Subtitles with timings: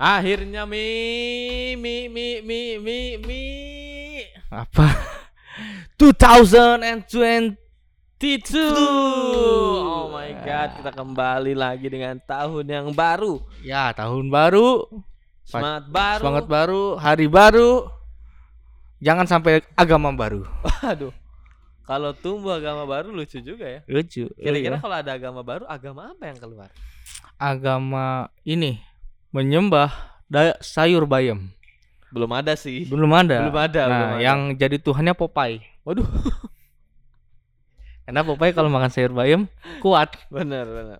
[0.00, 0.80] Akhirnya mi
[1.76, 3.44] mi mi mi mi mi
[4.48, 4.88] Apa?
[6.00, 7.60] 2022.
[9.84, 13.44] Oh my god, kita kembali lagi dengan tahun yang baru.
[13.60, 14.88] Ya, tahun baru,
[15.44, 16.20] Semangat baru.
[16.24, 17.92] semangat baru, hari baru.
[19.00, 20.48] Jangan sampai agama baru.
[20.82, 21.12] Aduh.
[21.84, 23.80] Kalau tumbuh agama baru lucu juga ya.
[23.84, 24.32] Lucu.
[24.32, 24.82] Kira-kira Iya.
[24.82, 26.72] kalau ada agama baru, agama apa yang keluar?
[27.36, 28.76] agama ini
[29.30, 29.90] menyembah
[30.26, 31.50] da- sayur bayam.
[32.10, 32.86] Belum ada sih.
[32.90, 33.46] Belum ada.
[33.46, 34.22] Belum ada, Nah, belum ada.
[34.22, 35.62] yang jadi tuhannya Popeye.
[35.86, 36.06] Waduh.
[38.02, 39.46] Karena Popeye kalau makan sayur bayam
[39.78, 40.18] kuat.
[40.28, 40.98] Bener, bener.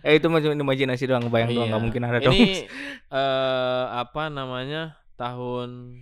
[0.00, 1.72] Eh itu cuma imajinasi doang, bayang doang, Iya.
[1.76, 2.32] nggak mungkin ada dong.
[2.34, 2.66] Ini
[3.20, 4.96] eh apa namanya?
[5.14, 6.00] Tahun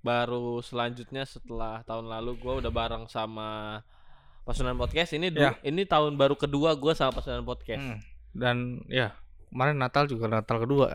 [0.00, 3.82] baru selanjutnya setelah tahun lalu gua udah bareng sama
[4.46, 5.12] Pasunan Podcast.
[5.12, 5.58] Ini Ya.
[5.60, 7.82] ini tahun baru kedua gua sama Pasunan Podcast.
[7.82, 7.98] Hmm.
[8.30, 8.56] Dan
[8.86, 9.12] ya
[9.50, 10.88] kemarin Natal juga Natal kedua.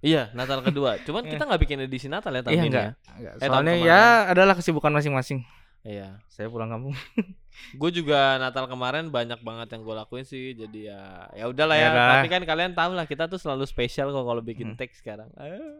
[0.00, 0.96] Iya, Natal kedua.
[1.04, 2.84] Cuman kita nggak bikin edisi Natal ya tahun Iya ini enggak.
[2.84, 2.92] ya.
[3.14, 3.32] enggak.
[3.36, 5.44] Eh, Soalnya ya adalah kesibukan masing-masing.
[5.80, 6.20] Iya.
[6.26, 6.96] Saya pulang kampung.
[7.76, 10.52] Gue juga Natal kemarin banyak banget yang gue lakuin sih.
[10.52, 11.88] Jadi ya ya udahlah ya.
[11.88, 12.08] Yalah.
[12.16, 14.78] Tapi kan kalian tahu lah kita tuh selalu spesial kok kalau bikin Hmm.
[14.80, 15.28] teks sekarang.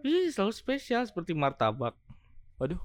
[0.03, 1.97] Ih, selalu spesial seperti martabak.
[2.57, 2.77] Waduh.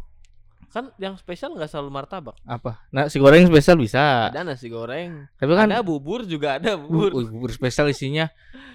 [0.68, 2.36] Kan yang spesial nggak selalu martabak.
[2.42, 2.84] Apa?
[2.90, 4.28] Nasi goreng spesial bisa.
[4.28, 5.26] Ada nasi goreng.
[5.34, 7.24] Tapi kan ada bubur juga ada bubur, bubur.
[7.32, 8.28] bubur spesial isinya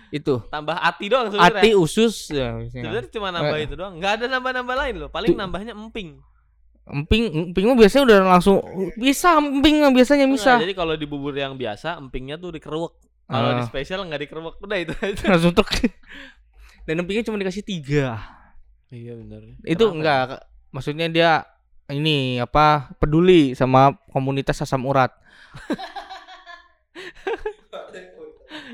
[0.09, 1.61] itu Tambah ati doang sebenarnya.
[1.61, 2.59] ati usus ya.
[2.67, 3.65] Sebenarnya cuma nambah Eh.
[3.65, 3.95] itu doang.
[3.97, 5.09] Nggak ada nambah-nambah lain loh.
[5.09, 5.39] Paling Tuh.
[5.39, 6.19] nambahnya emping.
[6.83, 8.59] emping emping mah biasanya udah langsung
[8.97, 12.91] bisa emping biasanya bisa Nah, jadi kalau di bubur yang biasa empingnya tuh dikeruk.
[13.25, 13.69] Kalau di Ah.
[13.69, 14.59] spesial nggak dikeruk.
[14.59, 15.23] Udah itu aja.
[15.29, 15.71] langsung tek
[16.83, 18.19] dan empingnya cuma dikasih tiga
[18.89, 19.55] Iya benar.
[19.63, 21.31] itu enggak maksudnya dia
[21.91, 25.11] ini apa peduli sama komunitas asam urat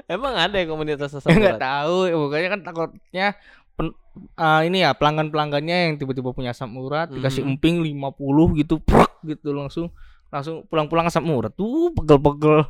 [0.07, 1.63] Emang ada ya komunitas asam nggak urat?
[1.63, 3.27] tahu pokoknya kan takutnya
[3.75, 3.97] pen-
[4.35, 7.51] ah, ini ya pelanggan pelanggannya yang tiba-tiba punya asam urat dikasih Mhm.
[7.53, 8.17] emping 50
[8.57, 9.91] gitu prak gitu langsung
[10.29, 12.65] langsung pulang-pulang asam urat tuh pegel-pegel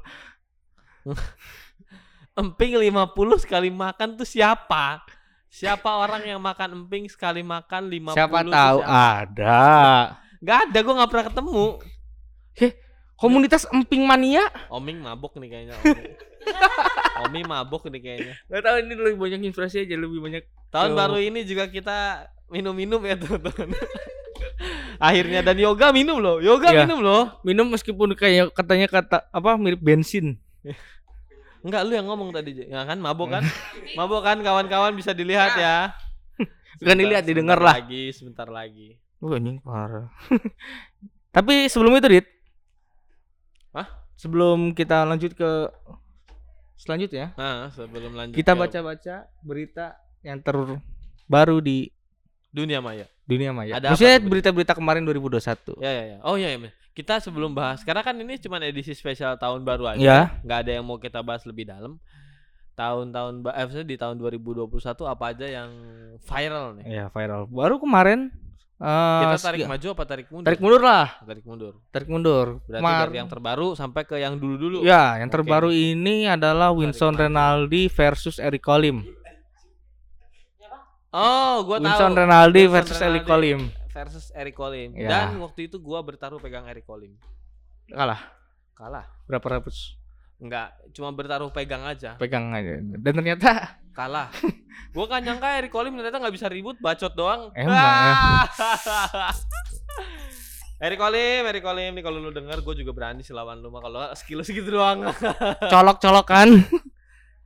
[2.37, 2.93] Emping 50
[3.39, 5.01] sekali makan tuh siapa?
[5.49, 8.93] Siapa orang yang makan emping sekali makan 50 siapa tahu siapa?
[9.25, 9.65] ada
[10.43, 11.65] Gak ada, gua nggak pernah ketemu.
[13.17, 15.75] komunitas emping mania Oming mabuk nih kayaknya.
[15.81, 16.13] Oming,
[17.25, 18.35] Oming mabuk nih kayaknya.
[18.45, 20.97] Gak tahu ini lebih banyak inspirasi aja lebih banyak Tahun Tuh.
[21.01, 23.73] baru ini juga kita minum-minum ya teman-teman.
[24.97, 26.85] Akhirnya dan yoga minum loh, yoga Iya.
[26.85, 27.41] minum loh.
[27.41, 30.37] minum meskipun kayak katanya kata apa mirip bensin
[31.65, 33.43] Enggak lu yang ngomong tadi, ya kan mabuk kan?
[33.99, 35.77] mabuk kan kawan-kawan bisa dilihat ya.
[36.79, 37.75] Bukan dilihat, didengar lah.
[37.81, 39.01] Lagi, sebentar lagi.
[39.21, 40.13] Wah anjing parah
[41.37, 42.27] tapi sebelum itu dit
[43.73, 43.89] Hah?
[44.17, 45.51] sebelum kita lanjut ke
[46.77, 51.89] selanjutnya Nah, sebelum lanjut kita baca-baca berita yang terbaru di
[52.53, 53.05] dunia maya.
[53.29, 56.19] dunia maya Ada maksudnya berita-berita kemarin 2021 Ya ya ya.
[56.25, 56.73] Oh iya iya.
[56.97, 60.01] Kita sebelum bahas, karena kan ini cuma edisi spesial tahun baru aja.
[60.01, 60.21] Ya.
[60.41, 62.01] Nggak ada yang mau kita bahas lebih dalam.
[62.73, 64.73] Tahun-tahun eh, di tahun 2021
[65.05, 65.69] apa aja yang
[66.25, 66.85] viral nih?
[66.89, 68.33] ya viral baru kemarin
[68.77, 70.47] eh, Kita tarik maju apa tarik mundur?
[70.47, 71.73] tarik mundur lah Tarik mundur.
[71.89, 74.79] tarik mundur Berarti Kemar- dari yang terbaru sampai ke yang dulu-dulu.
[74.83, 75.35] ya yang Oke.
[75.35, 77.15] terbaru ini adalah Winston.
[77.15, 79.01] Renaldi versus Eric Colim
[81.09, 81.85] Oh, gua tahu.
[81.87, 83.25] Winston Renaldi Winston versus Eric.
[83.25, 84.93] Colim versus Eric Colim.
[84.93, 85.09] Ya.
[85.09, 87.17] Dan waktu itu gua bertaruh pegang Eric Colim.
[87.87, 88.21] kalah
[88.75, 89.09] Kalah.
[89.25, 89.96] berapa ratus
[90.37, 92.15] Enggak, cuma bertaruh pegang aja.
[92.17, 93.51] pegang aja dan ternyata
[93.97, 94.29] Kalah.
[94.93, 97.49] gua kan nyangka Eric Colim ternyata nggak bisa ribut, bacot doang.
[97.53, 98.45] Emang, ya.
[100.79, 103.81] Eric Colim, Eric Colim nih kalau lu denger gue juga berani sih lawan lu mah
[103.81, 105.09] kalau skill segitu doang.
[105.73, 106.61] colok-colokan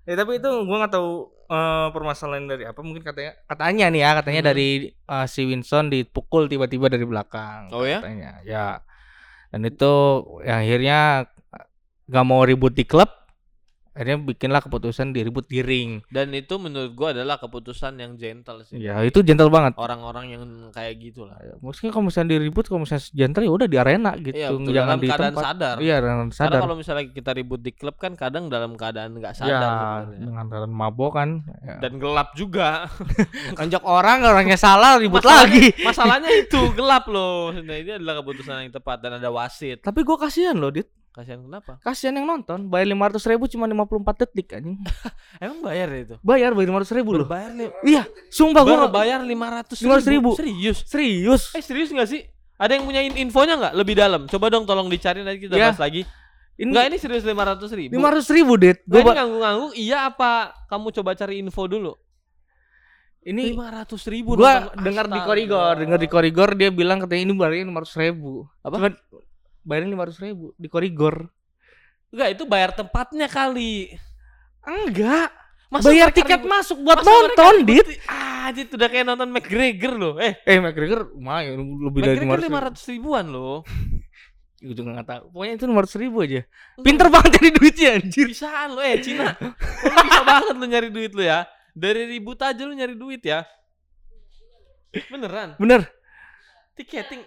[0.02, 1.10] ya tapi itu gua nggak tahu
[1.46, 4.50] eh, permasalahan dari apa mungkin katanya katanya nih ya katanya Hmm.
[4.50, 8.02] dari eh, si Winston dipukul tiba-tiba dari belakang Oh ya?
[8.02, 8.82] katanya ya
[9.50, 9.94] dan itu
[10.42, 10.98] ya, akhirnya
[12.10, 13.06] nggak mau ribut di klub
[13.90, 18.78] akhirnya bikinlah keputusan diribut di ring Dan itu menurut gua adalah keputusan yang gentle sih.
[18.78, 21.34] ya itu gentle banget Orang-orang yang kayak gitu lah.
[21.58, 24.70] maksudnya kalau misalnya diribut kalau misalnya gentle ya udah di arena gitu Iya, betul.
[24.70, 25.76] jangan dalam di keadaan tempat sadar.
[25.76, 29.38] iya Karena sadar kalau misalnya kita ribut di klub kan kadang dalam keadaan nggak ya
[29.42, 29.58] sadar
[30.06, 30.18] sebenarnya.
[30.22, 31.28] dengan keadaan mabok kan
[31.60, 31.74] ya.
[31.80, 32.68] Dan gelap juga.
[33.58, 37.50] Nonjok orang orangnya salah ribut Masalahnya- lagi Masalahnya itu gelap loh.
[37.52, 39.82] Nah, ini adalah keputusan yang tepat dan ada wasit.
[39.82, 41.72] tapi gua kasihan loh dit Kasihan kenapa?
[41.80, 43.90] kasihan yang nonton bayar lima ratus ribu cuma 54
[44.20, 44.78] detik anjing
[45.42, 46.16] Emang bayar ya itu?
[46.20, 47.66] bayar bayar lima ratus ribu loh Bayar nih.
[47.82, 50.30] iya sumpah nggak- bayar lima ratus 500 ribu.
[50.34, 50.78] Serius?
[50.84, 52.22] serius Eh serius nggak sih?
[52.54, 54.22] Ada yang punya in- infonya nggak lebih dalam?
[54.24, 55.68] Coba dong tolong dicari nanti kita Ya.
[55.68, 56.06] bahas lagi.
[56.54, 57.90] ini Enggak ini serius lima ratus ribu.
[57.90, 60.30] lima ratus ribu dit Gua gua ba- ngangguk-ngangguk iya apa
[60.66, 61.92] kamu coba cari info dulu?
[63.20, 67.34] Ini lima ratus ribu gua dengar di koridor, dengar di koridor dia bilang katanya ini
[67.34, 68.46] bayarnya lima ratus ribu.
[68.60, 68.76] Apa?
[68.78, 68.94] Cuman
[69.70, 71.30] bayarin lima ratus ribu di koridor.
[72.10, 73.94] enggak itu bayar tempatnya kali
[74.60, 75.30] Enggak.
[75.70, 77.86] Masa bayar tiket ribut- masuk buat mereka nonton, Dit.
[77.86, 82.42] di- ah dit udah kayak nonton McGregor loh eh Eh, McGregor lumayan lebih dari McGregor
[82.42, 82.82] lima lima ratus.
[82.84, 83.62] ribuan loh
[84.60, 85.24] Gue juga nggak tahu.
[85.32, 86.42] Pokoknya itu lima ratus ribu aja.
[86.76, 88.26] Pinter banget cari duitnya anjir.
[88.28, 92.60] bisaan lo eh Cina lo bisa banget lo nyari duit lo ya dari ribut aja
[92.60, 93.46] lo nyari duit ya
[95.06, 95.86] beneran Bener.
[96.74, 97.22] tiketing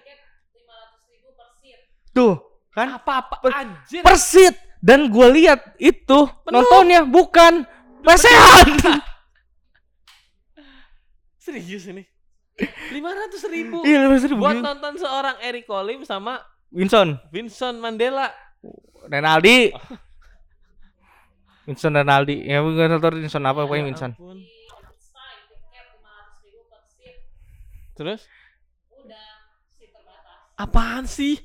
[2.14, 2.38] Tuh,
[2.70, 2.94] kan?
[2.94, 6.54] apa-apa Per- anjir Persit dan gue lihat itu Penuh.
[6.54, 7.66] nontonnya bukan
[8.02, 8.68] lesehan.
[11.40, 12.04] serius ini
[12.90, 14.40] lima ratus ribu Iya, lima ratus ribu.
[14.40, 16.40] buat nonton seorang Eric Colim sama
[16.70, 18.30] Winston, Vincent Mandela
[19.04, 19.70] Renaldi.
[21.64, 22.44] Winston Renaldi.
[22.44, 24.12] Ya, gue nggak tahu Winston apa pokoknya Ya Winston.
[24.14, 24.38] ampun.
[27.94, 28.26] terus
[30.56, 31.38] apaan sih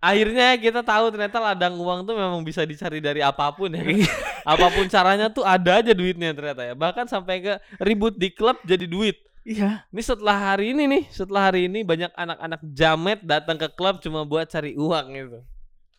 [0.00, 3.84] akhirnya kita tahu ternyata ladang uang tuh memang bisa dicari dari apa pun ya
[4.48, 8.56] apa pun caranya tuh ada aja duitnya ternyata ya bahkan sampai ke ribut di klub
[8.62, 9.88] jadi duit Iya.
[9.88, 14.20] ini setelah hari ini nih setelah hari ini banyak anak-anak jamet datang ke klub cuma
[14.22, 15.38] buat cari uang gitu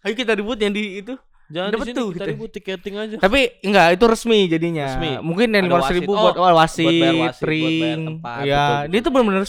[0.01, 1.13] Ayo kita ribut yang di itu.
[1.47, 2.31] jangan Dapat di sini tuh kita kita.
[2.31, 4.85] ribut tiketing aja Tapi enggak, itu resmi jadinya.
[4.87, 5.11] Resmi.
[5.19, 8.01] Mungkin yang lima ribu buat Oh, oh, wasit, buat bayar wasit, buat bayar ring.
[8.07, 9.01] tempat, Iya, betul, dia betul.
[9.01, 9.43] tuh benar-benar.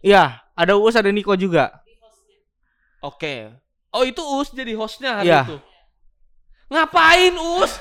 [0.00, 0.22] Iya,
[0.54, 1.64] ada Uus, ada Niko juga.
[3.00, 3.50] Oke.
[3.90, 5.42] Oh itu Us jadi hostnya hari Iya.
[5.44, 5.56] itu.
[6.70, 7.72] Ngapain Us?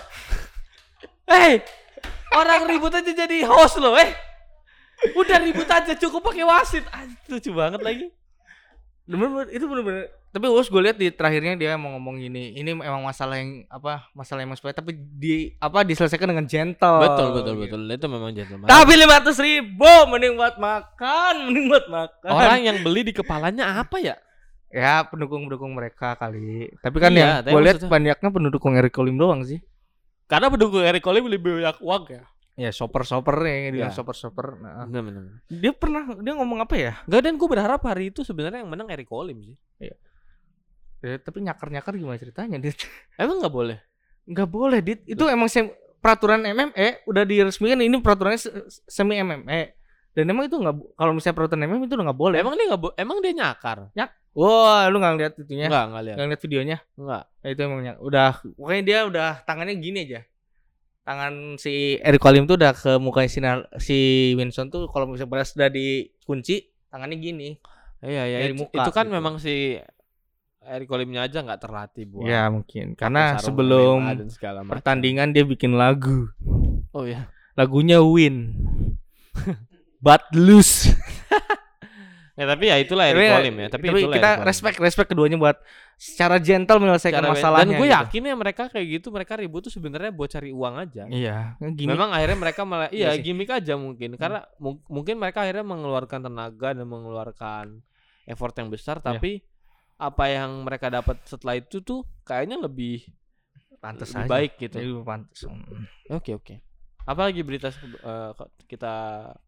[1.30, 1.62] Eh,
[2.34, 4.10] orang ribut aja jadi host loh, eh.
[5.14, 6.84] Udah ribut aja cukup pakai wasit.
[6.90, 8.10] Ah, lucu banget lagi.
[9.06, 10.10] Bener-bener, itu bener-bener.
[10.30, 14.06] Tapi Uus gue lihat di terakhirnya dia mau ngomong gini, ini emang masalah yang apa?
[14.14, 17.02] Masalah yang sepele tapi di apa diselesaikan dengan gentle.
[17.02, 17.78] betul betul gitu.
[17.78, 17.82] betul.
[17.90, 18.70] Itu memang gentleman.
[18.70, 22.30] Tapi lima ratus ribu mending buat makan, mending buat makan.
[22.30, 24.22] Orang yang beli di kepalanya apa ya?
[24.70, 26.70] Ya pendukung-pendukung mereka kali.
[26.80, 29.60] Tapi kan Iya, ya, gue lihat banyaknya pendukung Eric Colim doang sih.
[30.26, 32.24] Karena pendukung Eric Colim lebih banyak uang ya.
[32.60, 33.90] Ya shopper-shopper ya, dia Ya.
[33.90, 34.60] shopper-shopper.
[34.60, 35.24] Nah, Benar benar.
[35.48, 36.94] dia pernah dia ngomong apa ya?
[37.08, 39.56] Enggak dan gue berharap hari itu sebenarnya yang menang Eric Colim sih.
[41.00, 42.60] Ya, tapi nyakar-nyakar gimana ceritanya?
[42.60, 42.76] Dit?
[43.16, 43.80] Emang nggak boleh?
[44.28, 45.00] Nggak boleh, Dit.
[45.08, 48.54] Itu emang sem- peraturan MMA udah diresmikan ini peraturannya se-
[48.86, 49.79] semi MMA.
[50.20, 52.38] Dan emang itu nggak kalau misalnya MMA itu udah nggak boleh.
[52.44, 53.78] Emang dia nggak emang dia nyakar?
[54.36, 55.68] Wah, lu nggak ngeliat itunya?
[55.72, 56.16] Enggak, enggak lihat.
[56.16, 56.78] Nggak ngeliat videonya?
[57.00, 57.24] Enggak.
[57.40, 60.22] Ya, itu emang nyak- udah pokoknya dia udah tangannya gini aja.
[61.08, 63.42] Tangan si Eric Colim tuh udah ke muka si,
[63.82, 63.98] si
[64.38, 67.50] Winston tuh kalau misalnya balas udah dikunci tangannya gini.
[68.04, 69.16] Iya ya Dari itu, muka itu kan gitu.
[69.18, 69.80] memang si
[70.60, 74.14] Eric Colimnya aja nggak terlatih buat Ya mungkin karena sebelum
[74.70, 76.30] pertandingan dia bikin lagu.
[76.94, 77.26] Oh ya.
[77.58, 78.54] Lagunya Win.
[80.00, 80.88] But lose.
[82.40, 83.68] Ya tapi ya itulah Eric Colim ya.
[83.68, 85.60] Tapi, itulah kita respect respect keduanya buat
[86.00, 87.76] secara gentle menyelesaikan Cara- masalahnya.
[87.76, 87.98] Dan gue gitu.
[88.00, 91.04] yakin ya mereka kayak gitu mereka ribut tuh sebenarnya buat cari uang aja.
[91.12, 91.92] Iya, gini.
[91.92, 96.32] Memang akhirnya mereka malah iya Iya gimmick aja mungkin karena mu- mungkin mereka akhirnya mengeluarkan
[96.32, 97.66] tenaga dan mengeluarkan
[98.24, 99.20] effort yang besar Iya.
[99.20, 99.44] tapi
[100.00, 103.04] apa yang mereka dapat setelah itu tuh kayaknya lebih
[103.84, 104.32] pantes lebih aja.
[104.32, 105.04] baik gitu.
[105.04, 105.44] Pantes.
[105.44, 105.84] Hmm.
[106.08, 106.64] Oke oke.
[107.10, 108.94] Apalagi berita kok kita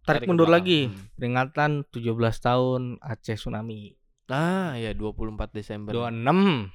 [0.01, 0.65] Tarik mundur belakang?
[0.65, 0.79] lagi.
[0.89, 1.13] Hmm.
[1.13, 3.93] Peringatan 17 tahun Aceh tsunami.
[4.33, 5.93] Ah ya 24 Desember.
[5.93, 6.73] 26.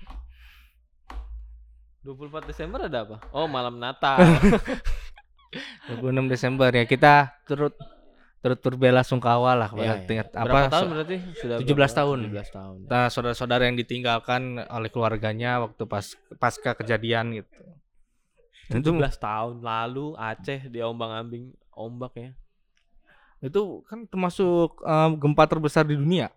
[2.07, 3.19] 24 Desember ada apa?
[3.35, 4.23] Oh malam Natal.
[5.91, 7.75] 26 Desember ya kita turut
[8.39, 10.23] turut berbela sungkawa lah kepada iya.
[10.23, 11.17] apa tahun berarti?
[11.35, 11.99] Sudah 17 berapa?
[11.99, 12.19] tahun.
[12.31, 12.77] 17 tahun.
[12.87, 17.51] nah, saudara-saudara yang ditinggalkan oleh keluarganya waktu pas pasca kejadian gitu.
[18.67, 22.31] Dan itu 17 tahun lalu Aceh diombang-ambing ombak ya.
[23.39, 26.33] itu kan termasuk em, gempa terbesar di dunia.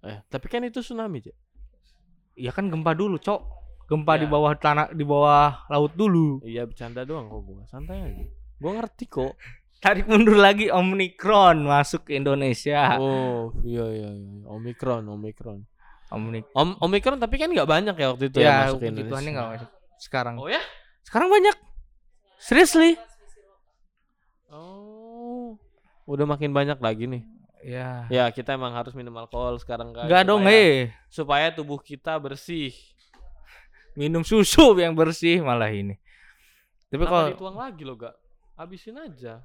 [0.00, 1.36] Eh, tapi kan itu tsunami, Cek.
[2.34, 3.40] Ya kan gempa dulu, Cok.
[3.84, 4.32] Gempa di Ya.
[4.32, 6.40] bawah tanah di bawah laut dulu.
[6.40, 7.62] Iya bercanda doang kok gua.
[7.66, 8.24] Santai aja.
[8.56, 9.36] Gua ngerti kok.
[9.84, 12.96] Tarik mundur lagi Omicron masuk ke Indonesia.
[12.96, 14.48] Oh, iya iya iya.
[14.48, 15.60] Omikron, Omikron.
[16.08, 19.10] Omni- Om Omikron tapi kan nggak banyak ya waktu itu ya, ya, masuk ke Indonesia.
[19.12, 19.70] Tuhannya nggak masuk.
[20.00, 20.34] Sekarang.
[20.40, 20.64] Oh ya?
[21.04, 21.56] Sekarang banyak.
[22.36, 22.96] Seriously?
[24.48, 25.56] Oh.
[26.04, 27.22] Udah makin banyak lagi nih.
[27.64, 28.04] Ya.
[28.08, 30.04] Ya, kita emang harus minum alkohol sekarang kan.
[30.04, 30.92] Enggak dong, eh.
[31.08, 32.76] Supaya tubuh kita bersih.
[33.94, 35.96] Minum susu yang bersih malah ini.
[36.92, 38.14] Tapi kalau dituang lagi lo, Gak?
[38.54, 39.42] Habisin aja.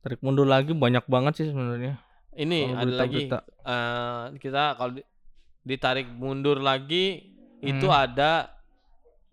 [0.00, 1.96] tarik mundur lagi banyak banget sih sebenarnya.
[2.34, 5.08] Ini Kalau ada lagi eh, kita kalau di-
[5.64, 7.24] ditarik mundur lagi
[7.64, 8.04] itu Hmm.
[8.04, 8.52] ada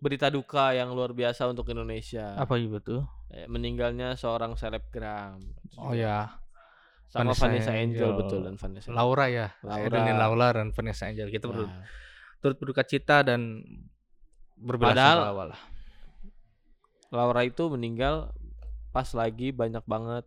[0.02, 2.34] berita duka yang luar biasa untuk Indonesia.
[2.34, 3.02] Apa gitu tuh?
[3.30, 5.38] Eh, meninggalnya seorang selebgram.
[5.78, 6.42] Oh ya,
[7.06, 8.10] Sama Vanessa Vanessa, Angel, Angel.
[8.18, 8.90] betul dan Vanessa.
[8.90, 9.54] Laura ya.
[9.62, 9.86] Laura.
[9.86, 11.30] Edelin Laura dan Vanessa Angel.
[11.30, 11.70] Kita ber
[12.42, 13.62] turut berduka cita dan
[14.58, 15.60] berbela Padahal- sungkawa lah.
[17.12, 18.32] Laura itu meninggal
[18.90, 20.24] pas lagi banyak banget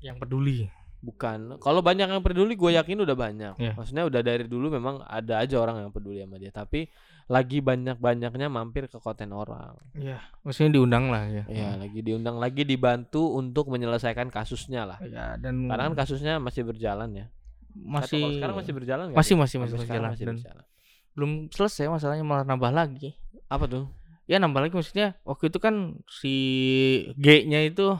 [0.00, 0.58] Yang peduli.
[1.02, 3.74] Bukan kalau banyak yang peduli gue yakin udah banyak Iya.
[3.74, 6.86] maksudnya udah dari dulu memang ada aja orang yang peduli sama dia tapi
[7.26, 10.22] lagi banyak banyaknya mampir ke konten orang Iya.
[10.40, 11.44] Maksudnya diundang lah ya.
[11.44, 16.62] ya lagi diundang lagi dibantu untuk menyelesaikan kasusnya lah Ya, dan karena kan kasusnya masih
[16.62, 17.26] berjalan ya
[17.74, 19.40] masih kalau sekarang masih berjalan nggak masih sih?
[19.40, 20.64] masih masih sekarang berjalan masih dan berjalan.
[21.12, 23.18] belum selesai masalahnya malah nambah lagi.
[23.46, 23.84] apa tuh
[24.22, 25.74] Ya nambah lagi maksudnya waktu itu kan
[26.06, 26.34] si
[27.18, 27.98] G-nya itu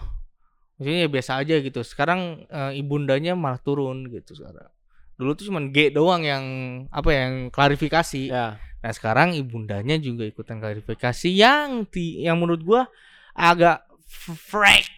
[0.83, 1.81] maksudnya ya biasa aja gitu.
[1.87, 4.67] Sekarang eh, ibundanya malah turun gitu sekarang.
[5.15, 6.45] Dulu tuh cuman G doang yang
[6.91, 8.29] apa ya, yang klarifikasi.
[8.29, 12.83] ya Nah, sekarang ibundanya juga ikutan klarifikasi yang ti yang menurut gua
[13.31, 14.91] agak freak.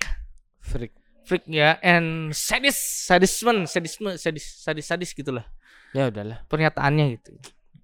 [0.64, 5.44] freak Freak ya and sadis, sadisme, sadisme, sadis, sadis, sadis gitulah
[5.92, 7.32] ya udahlah pernyataannya gitu.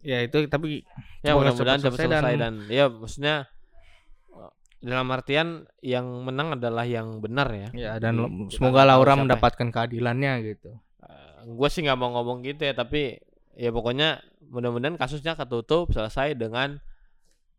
[0.00, 0.88] Ya itu tapi
[1.21, 3.49] ya mudah-mudahan selesai selesai dan- dan, ya maksudnya
[4.81, 5.49] dalam artian
[5.81, 9.23] yang menang adalah yang benar ya ya dan Jadi, kita semoga Laura siapa ya.
[9.23, 10.71] mendapatkan keadilannya gitu.
[11.43, 13.17] gue sih nggak mau ngomong gitu ya tapi
[13.55, 16.81] ya pokoknya mudah-mudahan kasusnya ketutup selesai dengan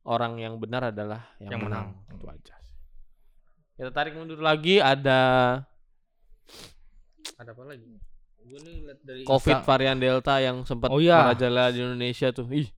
[0.03, 1.85] orang yang benar adalah yang, Yang menang.
[1.89, 2.13] menang.
[2.13, 2.55] itu aja
[3.73, 5.21] kita tarik mundur lagi ada
[7.33, 7.97] Ada apa lagi?
[8.39, 11.21] Gue nih dari covid Insta- varian delta yang sempat Oh iya.
[11.23, 12.69] merajalela di Indonesia tuh ih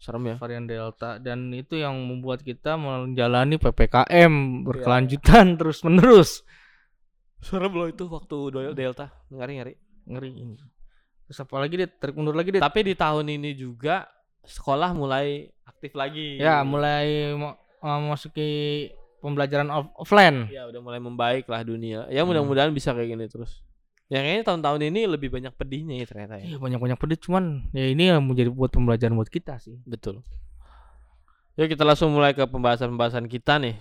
[0.00, 0.36] serem ya.
[0.40, 1.20] Varian delta.
[1.20, 6.40] Dan itu yang membuat kita menjalani ppkm berkelanjutan terus menerus.
[7.38, 8.36] Serem loh itu waktu
[8.72, 9.12] delta.
[9.28, 9.74] Ngari ngari
[10.08, 10.56] ngeri ini.
[11.24, 14.08] Terus apa lagi deh tarik mundur lagi deh tapi di tahun ini juga
[14.42, 16.40] sekolah mulai aktif lagi.
[16.40, 18.88] Ya mulai mau memasuki
[19.20, 20.48] pembelajaran off- offline.
[20.48, 22.08] Ya udah mulai membaik lah dunia.
[22.08, 22.32] Ya Hmm.
[22.32, 23.60] mudah-mudahan bisa kayak gini terus
[24.10, 26.44] yang kayaknya tahun-tahun ini lebih banyak pedihnya ya ternyata ya.
[26.50, 29.78] Iya banyak banyak pedih cuman ya ini yang menjadi buat pembelajaran buat kita sih.
[29.86, 30.26] Betul.
[31.54, 33.78] Yuk kita langsung mulai ke pembahasan-pembahasan kita nih.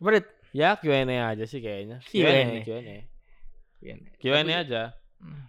[0.00, 0.24] Berit
[0.56, 2.00] ya Q&A aja sih kayaknya.
[2.08, 2.64] Q&A.
[2.64, 2.98] Q&A
[4.16, 4.96] Q&A aja.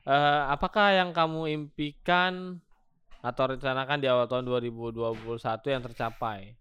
[0.04, 2.60] Eh, apakah yang kamu impikan
[3.24, 6.60] atau rencanakan di awal tahun 2021 yang tercapai?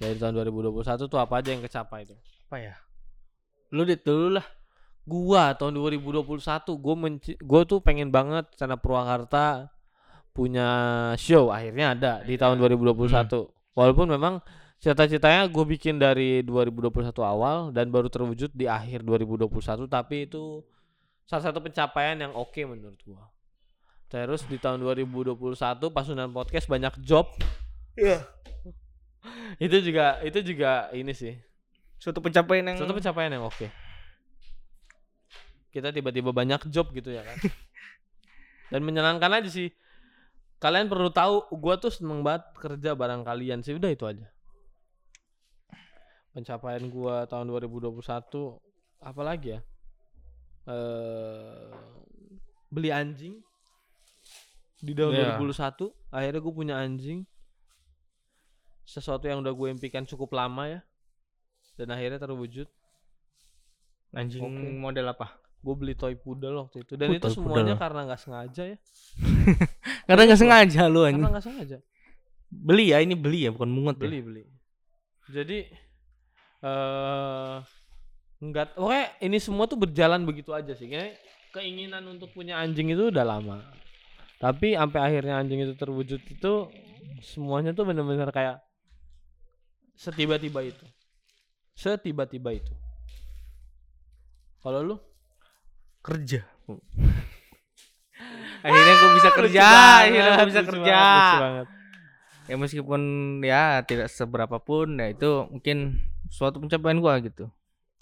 [0.00, 2.16] Dari tahun 2021 tuh apa aja yang kecapai tuh
[2.48, 2.74] apa ya?
[3.68, 4.59] Lu dit dulu lah
[5.10, 6.22] gua tahun 2021
[6.78, 9.66] gua menci- gua tuh pengen banget sana Purwakarta
[10.30, 10.68] punya
[11.18, 13.10] show akhirnya ada di tahun 2021
[13.74, 14.38] walaupun memang
[14.80, 19.50] cita-citanya gue bikin dari 2021 awal dan baru terwujud di akhir 2021
[19.90, 20.64] tapi itu
[21.28, 23.28] salah satu pencapaian yang oke menurut gua.
[24.10, 25.38] Terus di tahun 2021
[25.94, 27.30] pasunan podcast banyak job.
[27.94, 28.26] Iya.
[29.66, 31.38] itu juga itu juga ini sih.
[32.00, 33.70] Suatu pencapaian yang Suatu pencapaian yang oke.
[35.70, 37.36] Kita tiba-tiba banyak job gitu ya kan.
[38.74, 39.70] Dan menyenangkan aja sih.
[40.60, 43.74] Kalian perlu tahu, gua tuh seneng banget kerja bareng kalian sih.
[43.74, 44.26] Udah itu aja.
[46.34, 47.98] Pencapaian gua tahun 2021
[49.00, 49.60] apa lagi ya?
[50.68, 51.70] Eh
[52.70, 53.34] beli anjing
[54.78, 55.42] di tahun Iya.
[55.42, 57.26] 2021 akhirnya gue punya anjing
[58.86, 60.80] sesuatu yang udah gue impikan cukup lama ya
[61.74, 62.70] dan akhirnya terwujud
[64.14, 64.70] anjing Oke.
[64.78, 66.96] model apa gue beli toy poodle waktu itu.
[66.96, 67.82] Dan Oh, itu semuanya poodle.
[67.84, 68.76] karena nggak sengaja ya.
[70.08, 71.76] Karena nggak sengaja lu karena nggak sengaja.
[72.50, 74.08] Beli ya ini beli ya bukan mungut ya?
[74.08, 74.42] Beli beli.
[75.30, 75.58] Jadi
[76.60, 77.56] eh
[78.40, 80.88] enggak oke ini semua tuh berjalan begitu aja sih.
[80.88, 81.14] Kayaknya
[81.54, 83.62] keinginan untuk punya anjing itu udah lama.
[84.40, 86.52] Tapi sampai akhirnya anjing itu terwujud itu
[87.20, 88.58] semuanya tuh bener-bener kayak
[89.94, 90.86] setiba-tiba itu.
[91.76, 92.72] Setiba-tiba itu.
[94.60, 94.96] Kalau lu
[96.00, 96.40] kerja.
[98.60, 99.64] Akhirnya gue bisa kerja
[100.04, 100.92] akhirnya gue bisa lucu kerja.
[100.92, 101.66] banget, lucu banget.
[102.44, 103.00] ya meskipun
[103.40, 107.48] ya tidak seberapa pun ya itu mungkin suatu pencapaian gua gitu.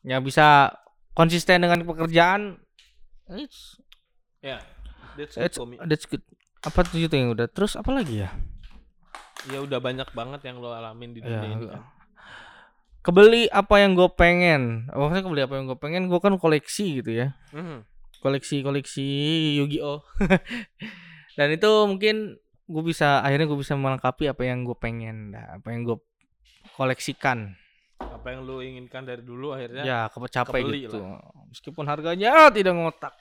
[0.03, 0.73] Ya bisa
[1.13, 2.57] konsisten dengan pekerjaan.
[3.29, 3.77] It's,
[4.41, 4.59] ya
[5.15, 6.25] that's good, it's, that's good.
[6.65, 7.47] Apa tuh itu yang udah?
[7.47, 8.33] Terus apa lagi ya?
[9.47, 11.67] Ya udah banyak banget yang lo alamin di dunia Ya, ini.
[11.71, 11.83] kan.
[13.09, 14.85] Kebeli apa yang gue pengen.
[14.93, 17.33] Maksudnya kebeli apa yang gue pengen gue kan koleksi gitu ya.
[17.57, 17.89] Mhm.
[18.19, 19.07] koleksi koleksi
[19.63, 20.03] Yu-Gi-Oh.
[21.39, 22.35] Dan itu mungkin
[22.67, 25.97] gue bisa akhirnya gue bisa melengkapi apa yang gue pengen nah, apa yang gue
[26.75, 27.55] koleksikan.
[28.03, 30.99] Apa yang lo inginkan dari dulu akhirnya ya kecapai kebeli gitu.
[31.49, 33.15] meskipun harganya tidak ngotak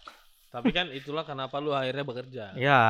[0.48, 2.44] tapi kan itulah kenapa lu akhirnya bekerja.
[2.58, 2.82] Ya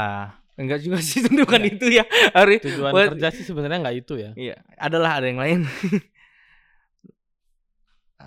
[0.55, 2.07] enggak juga sih tentu bukan itu ya.
[2.31, 4.31] Hari tujuan buat- kerja sih sebenarnya nggak itu ya.
[4.31, 5.59] Iya adalah ada yang lain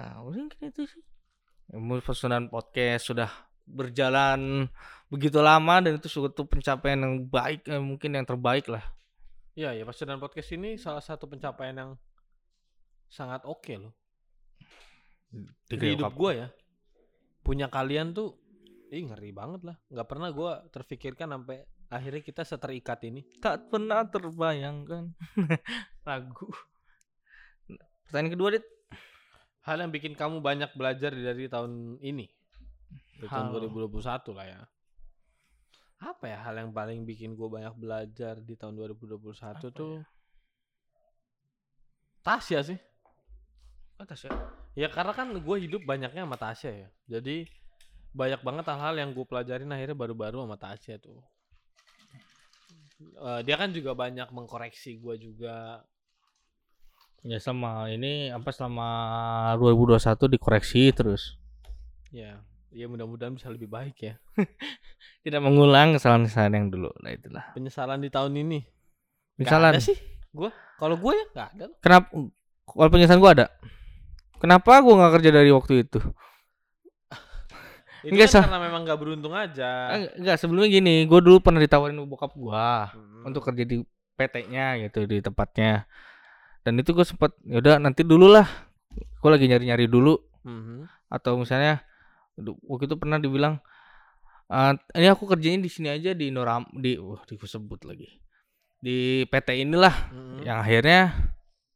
[0.00, 1.04] Nah, mungkin itu sih.
[1.76, 3.28] Ilmu pesanan podcast sudah
[3.68, 4.66] berjalan
[5.12, 8.82] begitu lama dan itu suatu pencapaian yang baik eh, mungkin yang terbaik lah.
[9.52, 11.90] Iya, ya dan Podcast ini salah satu pencapaian yang
[13.12, 13.92] sangat oke loh.
[15.68, 16.48] Di Di hidup gua ya.
[17.44, 18.40] Punya kalian tuh
[18.88, 19.76] ih ngeri banget lah.
[19.92, 21.60] nggak pernah gua terfikirkan sampai
[21.92, 23.20] akhirnya kita seterikat ini.
[23.38, 25.12] tak pernah terbayangkan
[26.08, 26.48] lagu.
[28.08, 28.79] Pertanyaan kedua dit
[29.60, 32.26] Hal yang bikin kamu banyak belajar dari tahun ini.
[33.20, 34.60] Dari tahun Hal- 2021 lah ya.
[36.00, 39.20] Apa ya hal yang paling bikin gue banyak belajar di tahun 2021
[39.52, 40.00] Apa tuh?
[42.24, 42.78] Tasya sih.
[44.00, 44.32] atas ya.
[44.72, 46.88] Ya karena kan gue hidup banyaknya sama Tasya ya.
[47.04, 47.44] Jadi
[48.16, 51.20] banyak banget hal-hal yang gue pelajarin akhirnya baru-baru sama Tasya tuh.
[53.00, 55.84] Eh, dia kan juga banyak mengkoreksi gue juga.
[57.20, 58.88] Ya sama ini apa selama
[59.60, 61.36] 2021 dikoreksi terus.
[62.08, 62.40] Ya,
[62.72, 64.14] ya mudah-mudahan bisa lebih baik ya.
[65.24, 66.90] Tidak mengulang kesalahan-kesalahan yang dulu.
[67.04, 67.44] Nah itulah.
[67.52, 68.60] Penyesalan di tahun ini.
[69.40, 69.96] Ada sih.
[70.32, 70.48] Gue
[70.80, 71.64] kalau gue ya nggak ada.
[71.82, 72.08] kenapa
[72.64, 73.46] kalau penyesalan gua ada.
[74.40, 76.00] Kenapa gua nggak kerja dari waktu itu?
[78.00, 79.92] Itu Nggak, kan karena memang nggak beruntung aja.
[80.16, 83.28] Enggak, sebelumnya gini, gua dulu pernah ditawarin bokap gua Hmm.
[83.28, 83.84] untuk kerja di
[84.16, 85.84] PT-nya gitu di tempatnya.
[86.60, 88.46] Dan itu gue sempat yaudah nanti dulu lah.
[89.20, 90.88] Gue lagi nyari-nyari dulu Mhm.
[91.08, 91.84] atau misalnya
[92.64, 93.60] waktu itu pernah dibilang
[94.48, 98.08] "Eh, ini aku kerjanya di sini aja di Noram di wah di sebut lagi
[98.80, 100.40] di PT inilah Mhm.
[100.42, 101.00] yang akhirnya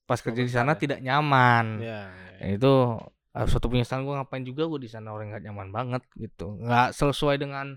[0.09, 0.81] pas kerja di sana ya?
[0.81, 2.73] tidak nyaman Ya, ya, Ya, itu
[3.31, 6.97] uh, suatu penyesalan gue ngapain juga gue di sana orang nggak nyaman banget gitu nggak
[6.97, 7.77] sesuai dengan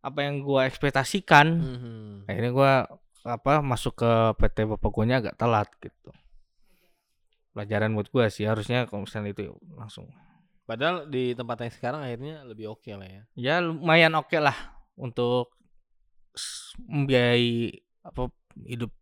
[0.00, 2.26] apa yang gue ekspektasikan Mhm.
[2.26, 2.72] akhirnya gue
[3.24, 4.10] apa masuk ke
[4.40, 6.10] PT bapak gue agak telat gitu.
[7.52, 10.08] Pelajaran buat gue sih harusnya kalau misalnya itu langsung.
[10.64, 13.22] Padahal di tempat yang sekarang akhirnya lebih oke lah ya.
[13.34, 14.54] ya lumayan oke lah
[14.94, 15.50] untuk
[16.86, 17.74] membiayai
[18.06, 18.30] apa
[18.64, 18.92] hidup.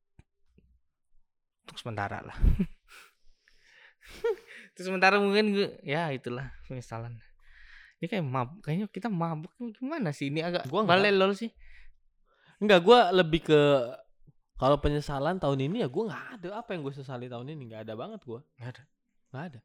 [1.68, 2.32] Untuk sementara lah.
[4.72, 7.20] Itu sementara mungkin gue ya itulah penyesalan.
[8.00, 10.32] Ini kayak mabuk kayaknya kita mabuk gimana sih?
[10.32, 11.52] Ini agak Gua balelol sih.
[12.58, 13.60] Enggak, gue lebih ke
[14.58, 16.48] kalau penyesalan tahun ini ya gue nggak ada.
[16.58, 17.70] Apa yang gue sesali tahun ini?
[17.70, 18.82] Nggak ada banget gue Nggak ada.
[19.30, 19.60] nggak ada.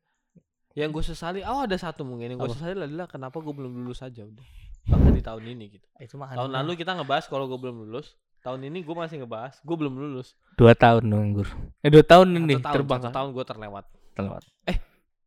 [0.74, 2.38] Yang gue sesali oh ada satu mungkin.
[2.38, 4.46] Yang gue sesali adalah kenapa gue belum lulus aja udah.
[4.86, 5.88] Bahkan di tahun ini gitu.
[5.98, 8.14] Itu mah tahun lalu kita ngebahas kalau gue belum lulus.
[8.46, 10.38] Tahun ini gue masih ngebahas gue belum lulus.
[10.54, 11.50] Dua tahun dong Gur.
[11.82, 13.86] Eh dua tahun ini tahun, terbang satu tahun gue terlewat.
[14.14, 14.44] Terlewat.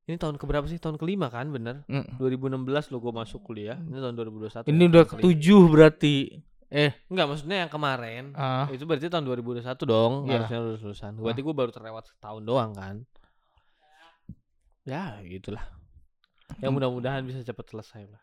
[0.07, 0.79] Ini tahun keberapa sih?
[0.79, 1.83] Tahun kelima kan bener?
[1.91, 2.23] Mm.
[2.23, 3.75] 2016 lo gue masuk kuliah.
[3.75, 6.15] Ini tahun 2021 ini ya, udah ketujuh berarti
[6.67, 8.67] eh enggak maksudnya yang kemarin ah.
[8.75, 10.43] itu berarti tahun 2021 dong Iya.
[10.43, 12.97] harusnya lulus lulusan berarti gue baru terlewat setahun doang kan?
[14.87, 15.67] Ya gitulah.
[16.63, 16.79] Ya Hmm.
[16.79, 18.23] mudah-mudahan bisa cepat selesai lah.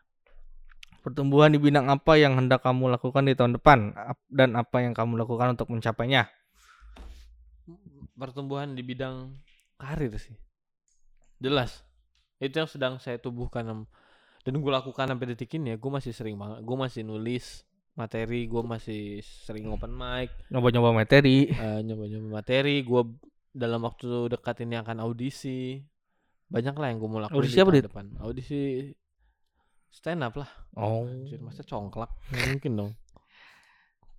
[1.04, 3.92] Pertumbuhan di bidang apa yang hendak kamu lakukan di tahun depan?
[4.32, 6.28] Dan apa yang kamu lakukan untuk mencapainya?
[8.14, 9.34] pertumbuhan di bidang
[9.74, 10.38] karir sih.
[11.42, 11.82] Jelas.
[12.38, 13.66] Itu yang sedang saya tubuhkan
[14.44, 18.44] dan gue lakukan sampai detik ini ya gue masih sering banget gue masih nulis materi
[18.44, 21.46] gue masih sering open mic Nyoba-nyoba materi.
[21.46, 23.02] eh, nyoba-nyoba materi gue
[23.50, 25.78] dalam waktu dekat ini akan audisi
[26.44, 27.84] banyak lah yang gue mau lakukan Audisi di apa, Dit?
[27.86, 28.60] depan audisi
[29.88, 31.06] stand up lah Oh.
[31.06, 32.10] Anjir, masa congklak
[32.50, 32.92] mungkin dong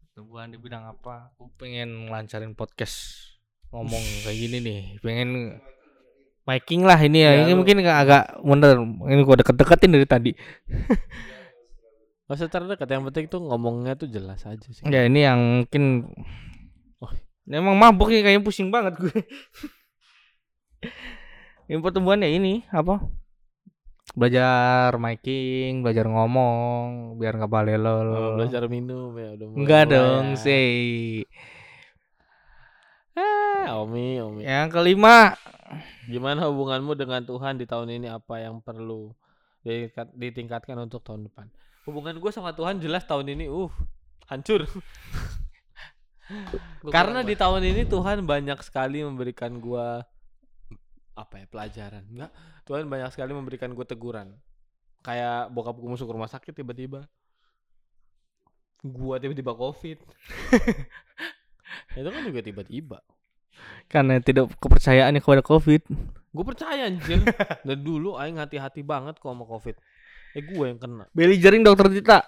[0.07, 1.35] Pertumbuhan di bidang apa?
[1.35, 3.19] Aku pengen ngelancarin podcast
[3.67, 4.79] ngomong kayak gini nih.
[5.03, 5.59] Pengen
[6.47, 7.31] miking lah ini ya.
[7.33, 8.79] Ya, ini lu- mungkin agak- bener.
[8.79, 10.31] Ini gua deket-deketin dari tadi.
[12.25, 16.09] Gak usah terdekat yang penting tuh ngomongnya tuh jelas aja sih Ya ini yang mungkin
[16.97, 17.11] Oh.
[17.45, 19.13] Ini Emang mabuk nih kayaknya pusing banget gue.
[21.65, 23.01] Ini pertumbuhannya ini apa?
[24.15, 28.07] Belajar miking, belajar ngomong, biar nggak balelol.
[28.15, 30.39] Oh, belajar minum ya udah mulai Enggak dong ya.
[30.39, 30.73] sih.
[33.17, 34.41] Eh, Omi, Omi.
[34.45, 35.35] Yang kelima,
[36.05, 38.07] Gimana hubunganmu dengan Tuhan di tahun ini?
[38.07, 39.09] Apa yang perlu
[39.65, 41.49] ditingkat- ditingkatkan untuk tahun depan?
[41.89, 43.69] Hubungan gue sama Tuhan jelas tahun ini, uh,
[44.29, 44.69] hancur.
[46.89, 50.01] Karena di tahun ini Tuhan banyak sekali memberikan gua
[51.15, 52.03] apa ya pelajaran.
[52.09, 52.31] Enggak,
[52.65, 54.33] Tuhan banyak sekali memberikan gue teguran.
[55.05, 57.05] Kayak bokap gue masuk rumah sakit tiba-tiba.
[58.81, 60.01] Gua tiba-tiba covid.
[61.99, 62.99] Itu kan juga tiba-tiba.
[63.87, 65.81] Karena tidak kepercayaannya kepada COVID.
[66.35, 67.23] Gue percaya anjir.
[67.67, 69.79] Dari dulu aing hati-hati banget kok sama covid.
[70.35, 71.07] Eh gue yang kena.
[71.15, 72.19] Beli jaring dokter Tita.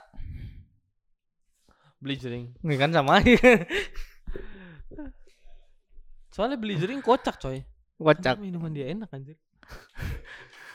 [2.00, 2.56] Beli jering.
[2.64, 3.36] Ini kan sama aja.
[6.32, 7.68] Soalnya beli jering kocak coy.
[8.00, 8.40] Kocak.
[8.40, 9.36] Kenapa Minuman dia enak anjir.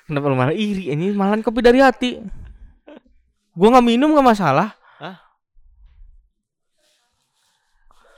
[0.04, 0.92] Kenapa lu malah iri?
[0.92, 2.20] Ini malah kopi dari hati.
[3.56, 4.76] Gua nggak minum nggak masalah.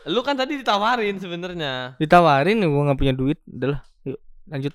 [0.04, 1.96] Lu kan tadi ditawarin sebenarnya.
[1.96, 3.38] Ditawarin gua nggak punya duit.
[3.44, 4.74] Udahlah, yuk lanjut.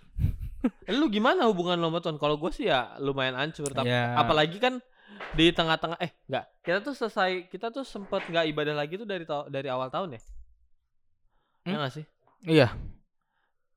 [0.84, 2.18] Eh, Lu gimana hubungan lo sama Tuhan?
[2.18, 4.12] Kalau gue sih ya lumayan hancur tapi Ya.
[4.14, 4.82] apalagi kan
[5.32, 9.24] di tengah-tengah eh enggak, kita tuh selesai kita tuh sempet nggak ibadah lagi tuh dari
[9.48, 10.22] dari awal tahun ya.
[11.64, 11.80] Ya Hmm?
[11.80, 12.06] nggak sih?
[12.44, 12.68] Iya.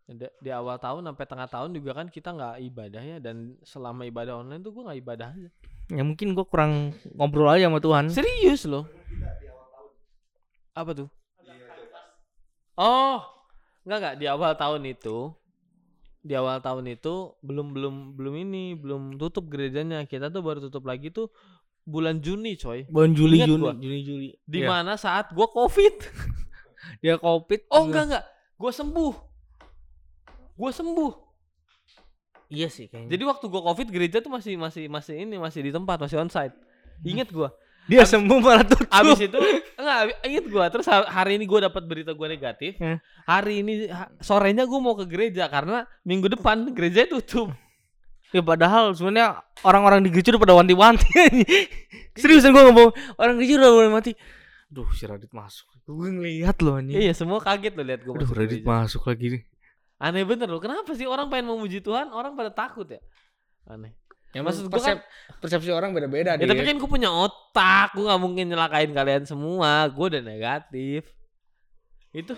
[0.03, 4.03] Di, di awal tahun sampai tengah tahun juga kan kita nggak ibadah ya dan selama
[4.03, 5.51] ibadah online tuh gue nggak ibadah aja.
[5.89, 6.73] Ya mungkin gua kurang
[7.13, 8.09] ngobrol aja sama Tuhan.
[8.09, 8.89] Serius loh.
[10.73, 11.09] Apa tuh?
[12.83, 13.23] Oh,
[13.83, 15.31] enggak enggak di awal tahun itu
[16.19, 20.83] di awal tahun itu belum belum belum ini belum tutup gerejanya kita tuh baru tutup
[20.83, 21.31] lagi tuh
[21.83, 23.73] bulan Juni coy Bulan Juli Ingat Juni gua.
[23.75, 24.29] Juni Juli.
[24.41, 24.69] di Iya.
[24.69, 25.95] mana saat gua covid
[27.03, 27.67] Dia covid.
[27.69, 29.15] oh enggak enggak gua sembuh
[30.55, 31.13] gua sembuh
[32.49, 33.11] Iya sih kayaknya.
[33.11, 36.55] jadi waktu gua covid gereja tuh masih masih masih ini masih di tempat masih onsite
[37.03, 37.51] inget gua
[37.85, 38.87] dia abis- sembuh malah tutup.
[38.89, 39.39] Abis itu
[39.75, 42.79] enggak inget gua terus ha- hari ini gua dapat berita gua negatif.
[42.79, 42.99] Hmm.
[43.25, 43.73] Hari ini
[44.19, 47.51] sorenya gua mau ke gereja karena minggu depan gereja tutup.
[48.31, 51.05] Ya padahal sebenarnya orang-orang di gereja udah pada wanti-wanti.
[52.23, 54.13] Seriusan gua ngomong orang gereja udah mulai mati.
[54.67, 55.69] Duh, si Radit masuk.
[55.85, 56.97] Gue ngeliat loh anjing.
[56.97, 58.65] Iya, semua kaget loh lihat gua Aduh, Radit gereja.
[58.65, 59.43] masuk lagi nih.
[60.01, 60.59] Aneh bener loh.
[60.59, 62.97] Kenapa sih orang pengen memuji Tuhan, orang pada takut ya?
[63.69, 63.93] Aneh.
[64.33, 65.05] Ya, maksud gua kan-
[65.39, 69.85] persepsi orang beda-beda Ya tapi kan gua punya otak, gua nggak mungkin nyelakain kalian semua.
[69.89, 71.05] Gua udah negatif.
[72.11, 72.33] Itu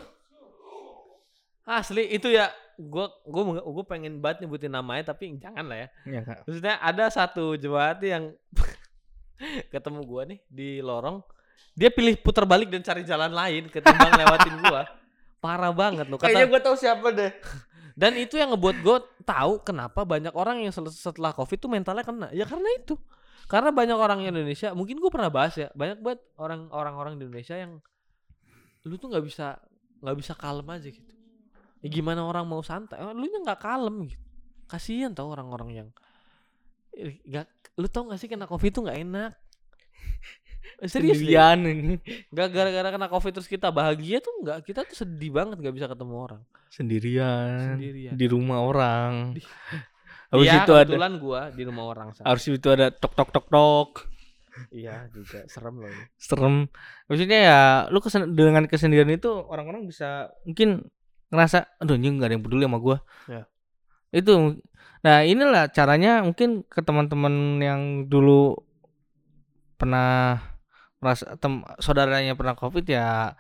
[1.65, 5.89] asli itu ya gua gua gua pengen banget nyebutin namanya tapi jangan lah ya.
[6.05, 6.45] Ya, Kak.
[6.45, 8.35] Maksudnya ada satu jemaat yang
[9.73, 11.23] ketemu gua nih di lorong,
[11.73, 14.83] dia pilih putar balik dan cari jalan lain ketimbang lewatin gua.
[15.39, 16.51] Parah banget loh Kayaknya kata.
[16.51, 17.29] gue tahu siapa deh.
[17.95, 22.29] Dan itu yang ngebuat gua tahu kenapa banyak orang yang setelah Covid tuh mentalnya kena.
[22.35, 22.99] Ya karena itu.
[23.47, 27.55] Karena banyak orang Indonesia, mungkin gua pernah bahas ya, banyak banget orang orang-orang di Indonesia
[27.55, 27.79] yang
[28.85, 29.63] lu tuh nggak bisa
[30.05, 31.15] nggak bisa kalem aja gitu.
[31.81, 33.01] Ya gimana orang mau santai?
[33.01, 34.25] Oh, lu nya nggak kalem gitu.
[34.65, 35.89] Kasihan tau orang-orang yang
[36.97, 37.47] eh, nggak
[37.79, 39.33] lu tau gak sih kena covid tuh nggak enak
[40.87, 41.17] serius.
[41.17, 41.95] Sendirian ini.
[42.29, 45.87] Gak gara-gara kena covid terus kita bahagia tuh nggak kita tuh sedih banget nggak bisa
[45.87, 47.75] ketemu orang Sendirian.
[47.75, 49.33] sendirian Di rumah orang.
[49.33, 49.45] Di-
[50.33, 52.27] Habis Iya, itu ada kebetulan gua di rumah orang sana.
[52.27, 53.91] harus itu ada tok tok tok tok.
[54.71, 56.05] Iya juga serem loh ini.
[56.15, 56.55] serem
[57.05, 60.87] maksudnya ya lu kesen dengan kesendirian itu orang-orang bisa mungkin
[61.27, 63.51] ngerasa aduh ini nggak ada yang peduli sama gua Ya.
[64.11, 64.63] itu
[65.01, 68.55] nah inilah caranya mungkin ke teman-teman yang dulu
[69.75, 70.39] pernah
[71.05, 73.37] merasa tem saudaranya pernah covid ya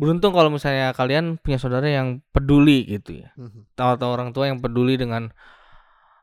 [0.00, 3.36] beruntung kalau misalnya kalian punya saudara yang peduli gitu ya
[3.76, 5.28] atau orang tua yang peduli dengan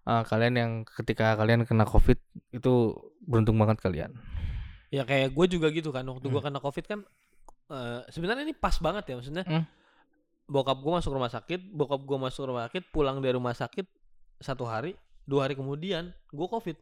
[0.09, 2.17] uh, kalian yang ketika kalian kena covid
[2.49, 4.17] itu beruntung banget kalian
[4.87, 6.47] Ya kayak gue juga gitu kan waktu gua Hmm.
[6.47, 6.99] kena covid kan
[7.67, 9.43] eh, sebenarnya ini pas banget ya maksudnya.
[9.43, 9.67] Hmm.
[10.47, 13.83] Bokap gua masuk rumah sakit, bokap gua masuk rumah sakit, pulang dari rumah sakit
[14.39, 14.95] satu hari,
[15.27, 16.79] dua hari kemudian gua covid.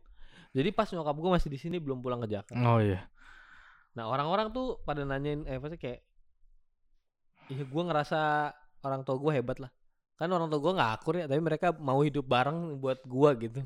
[0.54, 2.62] Jadi pas nyokap gua masih di sini belum pulang ke Jakarta.
[2.62, 3.10] oh iya
[3.96, 6.00] Nah orang-orang tuh pada nanyain, eh pasti kayak,
[7.48, 8.52] iya gue ngerasa
[8.84, 9.72] orang tua gue hebat lah.
[10.20, 13.60] Kan orang tua gue nggak akur ya, tapi mereka mau hidup bareng buat gue gitu.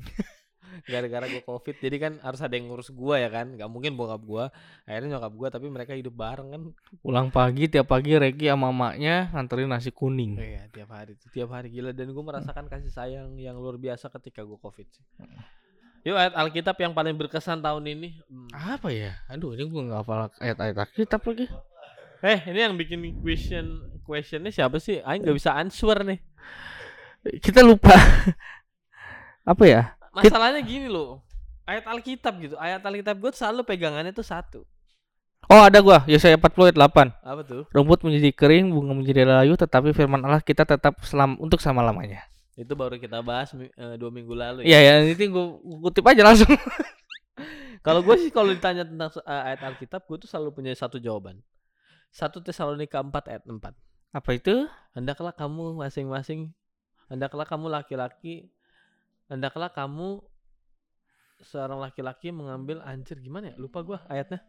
[0.86, 4.22] Gara-gara gue covid, jadi kan harus ada yang ngurus gue ya kan, nggak mungkin bokap
[4.22, 4.44] gue.
[4.86, 6.62] Akhirnya nyokap gue, tapi mereka hidup bareng kan.
[7.02, 10.38] Pulang pagi tiap pagi Reki sama mamanya nganterin nasi kuning.
[10.38, 11.90] Iya tiap hari, tiap hari gila.
[11.90, 15.02] Dan gue merasakan kasih sayang yang luar biasa ketika gue covid sih.
[16.00, 18.16] Yuk ayat Alkitab yang paling berkesan tahun ini.
[18.24, 18.48] Hmm.
[18.56, 19.20] Apa ya?
[19.28, 21.46] Aduh, ini gua nggak hafal ayat-ayat Alkitab lagi.
[22.20, 25.00] Eh ini yang bikin question questionnya siapa sih?
[25.04, 26.20] Aing nggak bisa answer nih.
[27.44, 27.92] Kita lupa.
[29.50, 29.82] Apa ya?
[30.16, 31.20] Masalahnya gini loh.
[31.68, 32.56] Ayat Alkitab gitu.
[32.56, 34.60] Ayat Alkitab gue selalu pegangannya tuh satu.
[35.50, 36.06] Oh, ada gua.
[36.06, 37.26] Yesaya 40 ayat 8.
[37.26, 37.62] Apa tuh?
[37.74, 42.29] Rumput menjadi kering, bunga menjadi layu, tetapi firman Allah kita tetap selam untuk selama-lamanya.
[42.58, 44.60] Itu baru kita bahas eh, dua minggu lalu.
[44.66, 46.50] Iya, ya, ini gua gua kutip aja langsung.
[47.80, 51.40] Kalau gue sih kalau ditanya tentang eh, ayat Alkitab, gue tuh selalu punya satu jawaban.
[52.12, 53.56] Satu Tesalonika 4 ayat 4.
[54.12, 54.68] Apa itu?
[54.92, 56.52] Hendaklah kamu masing-masing,
[57.08, 58.52] hendaklah kamu laki-laki,
[59.32, 60.20] hendaklah kamu
[61.40, 63.56] seorang laki-laki mengambil anjir gimana ya?
[63.56, 64.44] Lupa gua ayatnya.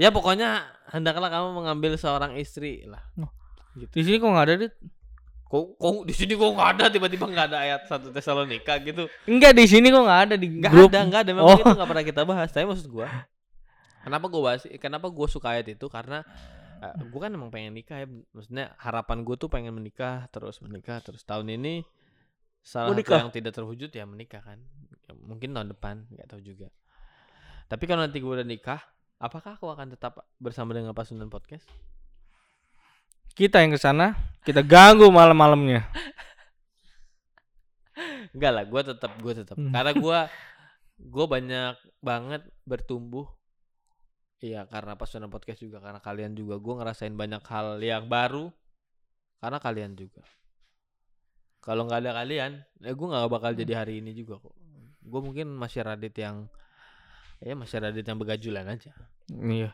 [0.00, 3.04] Ya pokoknya hendaklah kamu mengambil seorang istri lah.
[3.76, 4.74] Di sini kok nggak ada, Dit?
[5.54, 9.06] Kok, kok di sini kok nggak ada tiba-tiba nggak ada ayat satu Tesalonika gitu?
[9.30, 10.90] Enggak di sini kok nggak ada di Nggak grup.
[10.90, 11.30] ada, nggak ada.
[11.30, 11.58] Memang Oh.
[11.62, 12.50] itu nggak pernah kita bahas.
[12.50, 13.06] Tapi maksud gua,
[14.02, 14.66] kenapa gua bahas?
[14.82, 15.86] Kenapa gua suka ayat itu?
[15.86, 16.26] Karena
[16.82, 18.10] eh, gua kan emang pengen nikah ya.
[18.34, 21.86] Maksudnya harapan gua tuh pengen menikah terus menikah terus tahun ini
[22.64, 24.58] salah satu yang tidak terwujud ya menikah kan
[25.04, 26.72] Ya, mungkin tahun depan nggak tahu juga
[27.68, 28.80] tapi kalau nanti gue udah nikah
[29.20, 31.68] apakah aku akan tetap bersama dengan Pasundan Podcast
[33.34, 34.14] Kita yang ke sana,
[34.46, 35.82] kita ganggu malam-malamnya.
[38.34, 39.70] enggak lah gue tetap gue tetap Hmm.
[39.70, 40.18] karena gue
[41.14, 43.26] gue banyak banget bertumbuh.
[44.42, 46.58] Iya karena Pasundan Podcast juga karena kalian juga.
[46.58, 48.50] Gue ngerasain banyak hal yang baru
[49.38, 50.22] karena kalian juga.
[51.62, 54.54] Kalau nggak ada kalian ya gue nggak bakal jadi hari ini juga kok.
[55.00, 56.50] Gue mungkin masih Radit yang
[57.38, 58.90] ya masih Radit yang begajulan aja.
[59.30, 59.70] Iya.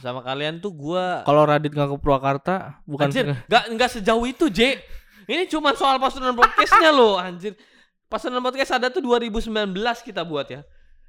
[0.00, 4.48] Sama kalian tuh gua Kalau Radit nggak ke Purwakarta, bukan anjir nggak nggak sejauh itu
[4.48, 4.80] J
[5.28, 7.52] ini cuma soal pasunan podcastnya loh anjir
[8.08, 9.52] pasunan podcast ada tuh 2019
[10.04, 10.60] kita buat ya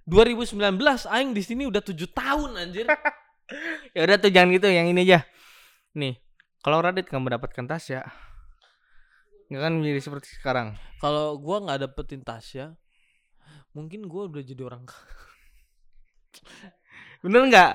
[0.04, 0.60] 2019
[1.08, 2.88] aing di sini udah tujuh tahun anjir
[3.96, 5.20] ya udah tuh jangan gitu, yang ini aja.
[5.96, 6.18] Nih,
[6.64, 8.02] kalau Radit nggak mendapatkan Tasya,
[9.52, 10.76] nggak kan menjadi seperti sekarang.
[10.98, 12.76] kalau gua nggak dapetin Tasya
[13.76, 14.88] mungkin gua udah jadi orang
[17.24, 17.72] Bener nggak?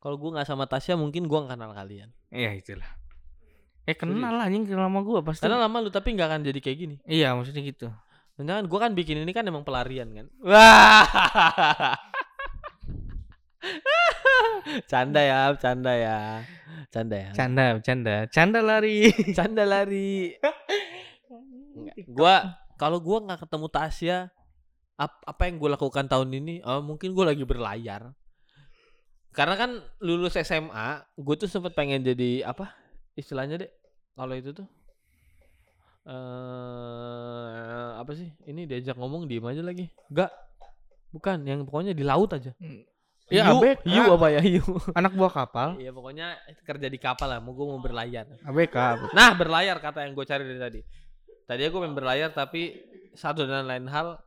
[0.00, 2.88] Kalau gua nggak sama Tasya mungkin gua nggak kenal kalian Iya itulah.
[3.84, 5.44] Eh kenal lah anjing kenal sama gua pasti.
[5.44, 7.88] karena lama lu tapi nggak akan jadi kayak gini Iya maksudnya gitu.
[8.36, 10.26] Jangan gua kan bikin ini kan emang pelarian kan.
[10.40, 11.92] Wah.
[14.86, 16.18] Canda ya, canda ya.
[16.88, 17.30] Canda ya.
[17.34, 19.10] Canda, canda, canda lari.
[19.36, 20.36] Canda lari.
[22.06, 24.16] Gua kalau gua nggak ketemu Tasya
[24.96, 26.54] ap- apa yang gue lakukan tahun ini?
[26.64, 28.12] Oh, mungkin gua lagi berlayar.
[29.30, 29.70] Karena kan
[30.02, 32.74] lulus SMA, gue tuh sempet pengen jadi apa?
[33.14, 33.70] Istilahnya deh,
[34.18, 34.66] kalau itu tuh
[36.00, 38.32] eh apa sih?
[38.48, 39.86] Ini diajak ngomong diem aja lagi.
[40.10, 40.32] Enggak.
[41.14, 42.50] Bukan, yang pokoknya di laut aja.
[43.30, 43.86] Ya, hiu, ABK.
[43.86, 44.66] hiu apa ya hiu?
[44.98, 45.78] Anak buah kapal.
[45.78, 46.34] Iya pokoknya
[46.66, 47.38] kerja di kapal lah.
[47.38, 48.26] Mau gue mau berlayar.
[48.42, 48.76] ABK.
[49.14, 50.80] Nah berlayar kata yang gue cari dari tadi.
[51.46, 52.74] Tadi gue pengen berlayar tapi
[53.14, 54.18] satu dan lain hal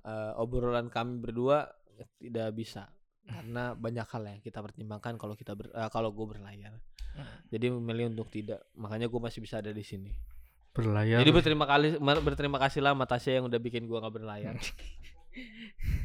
[0.00, 1.68] eh, obrolan kami berdua
[2.16, 2.88] tidak bisa
[3.24, 6.76] karena banyak hal yang kita pertimbangkan kalau kita ber, eh, kalau gue berlayar.
[7.48, 8.66] Jadi memilih untuk tidak.
[8.74, 10.10] Makanya gue masih bisa ada di sini.
[10.74, 11.22] Berlayar.
[11.22, 14.54] Jadi berterima kasih berterima kasih lah sama Tasya yang udah bikin gue nggak berlayar.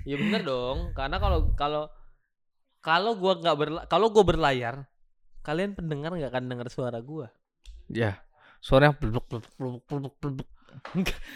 [0.05, 0.93] Iya bener dong.
[0.93, 1.83] Karena kalau kalau
[2.79, 4.85] kalau gua nggak berla kalau gue berlayar,
[5.41, 7.33] kalian pendengar nggak akan dengar suara gua.
[7.89, 8.21] ya.
[8.61, 10.49] Suaranya blubuk blubuk blubuk blubuk blubuk.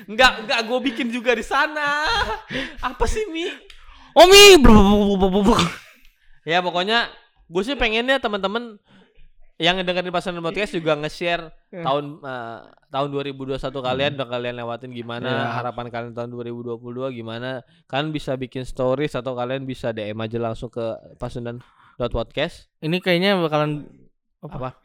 [0.06, 2.06] Enggak, enggak gue bikin juga di sana.
[2.88, 3.50] Apa sih Mi?
[4.14, 4.58] Omi.
[6.44, 7.08] Ya pokoknya
[7.48, 8.78] gue sih pengennya teman-teman
[9.58, 11.82] yang dengerin pasangan podcast juga nge-share Hmm.
[11.82, 15.50] tahun eh, tahun 2021 kalian udah kalian lewatin gimana Ya.
[15.58, 16.78] harapan kalian tahun 2022
[17.12, 20.84] gimana kalian bisa bikin stories atau kalian bisa DM aja langsung ke
[21.18, 21.62] pasundan
[21.98, 23.90] podcast Ini kayaknya bakalan
[24.42, 24.78] apa?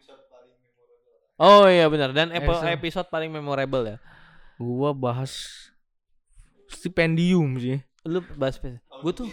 [1.37, 2.73] Oh iya benar dan Episode.
[2.73, 3.97] episode paling memorable ya.
[4.57, 5.33] gua bahas
[6.67, 7.79] stipendium sih.
[8.09, 9.29] Lu bahas gue tuh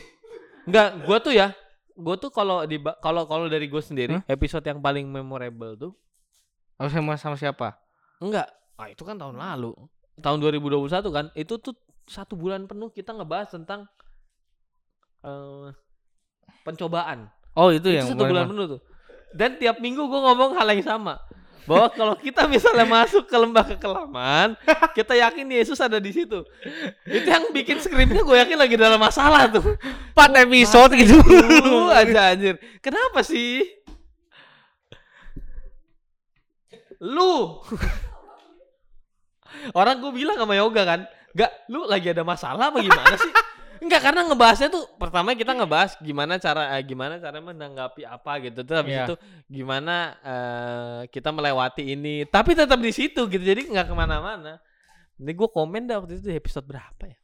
[0.68, 1.56] enggak gue tuh ya
[1.96, 4.24] gue tuh kalau di kalau kalau dari gue sendiri Hah?
[4.28, 5.92] episode yang paling memorable tuh
[6.76, 7.80] Aku sama sama siapa?
[8.20, 9.72] enggak ah itu kan tahun lalu.
[10.20, 11.72] Tahun 2021 kan itu tuh
[12.04, 13.88] satu bulan penuh kita ngebahas tentang
[15.24, 15.72] eh
[16.68, 17.32] pencobaan.
[17.56, 18.82] Oh itu, itu yang satu bulan penuh tuh.
[19.32, 21.16] Dan tiap minggu gue ngomong hal yang sama
[21.66, 24.54] bahwa kalau kita misalnya masuk ke lembah kekelaman
[24.94, 26.46] kita yakin Yesus ada di situ
[27.10, 29.76] itu yang bikin skripnya gue yakin lagi dalam masalah tuh
[30.16, 31.20] empat episode gitu.
[32.00, 32.56] Aja anjir.
[32.80, 33.68] Kenapa sih?
[37.04, 37.60] Lu.
[39.76, 41.00] Orang gue bilang sama Yoga kan,
[41.36, 43.32] "Enggak, lu lagi ada masalah apa gimana sih?"
[43.84, 48.64] Enggak, karena ngebahasnya tuh pertama kita ngebahas gimana cara eh, gimana cara menanggapi apa gitu.
[48.64, 49.06] Terus habis Iya.
[49.08, 49.16] itu
[49.48, 52.24] gimana eh, kita melewati ini.
[52.28, 53.44] Tapi tetap di situ gitu.
[53.44, 54.60] Jadi nggak ke mana-mana.
[55.16, 57.18] Ini gue komen dah waktu itu di episode berapa ya?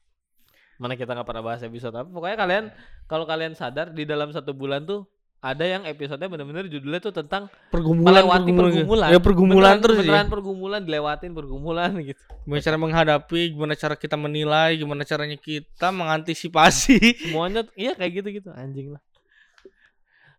[0.79, 2.07] Mana kita nggak pernah bahas episode apa.
[2.07, 2.65] Pokoknya kalian
[3.05, 5.05] kalau kalian sadar di dalam satu bulan tuh
[5.41, 9.09] ada yang episodenya bener-bener judulnya tuh tentang pergumulan melewati pergumulan.
[9.09, 10.29] Ya pergumulan Beneran- terus beneran ya.
[10.29, 12.21] pergumulan dilewatin pergumulan gitu.
[12.45, 17.25] Gimana cara menghadapi, gimana cara kita menilai, gimana caranya kita mengantisipasi.
[17.25, 19.01] Semuanya iya kayak gitu-gitu anjing lah.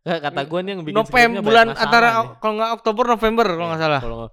[0.03, 3.79] Nggak, kata gue nih yang bikin November bulan antara kalau nggak Oktober November kalau nggak
[3.79, 4.01] Iya, salah.
[4.01, 4.27] Kalau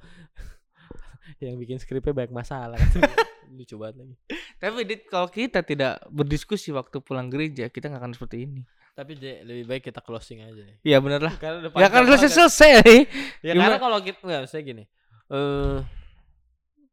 [1.45, 2.77] yang bikin skripnya banyak masalah.
[3.57, 4.15] Lucu banget lagi.
[4.61, 8.61] Tapi Dit, kalau kita tidak berdiskusi waktu pulang gereja, kita nggak akan seperti ini.
[8.91, 10.77] Tapi J, lebih baik kita closing aja deh.
[10.83, 11.35] Iya bener lah.
[11.35, 12.71] Karena udah Ya kan selesai selesai.
[13.39, 13.63] Ya Gimana?
[13.63, 14.83] karena kalau kita nggak saya gini.
[15.29, 15.77] Eh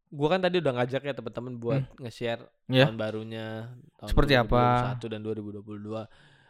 [0.06, 2.87] gua kan tadi udah ngajak ya teman-teman buat nge-share Ya.
[2.87, 4.94] tahun barunya tahun Seperti apa?
[4.96, 6.06] 2021 dan 2022.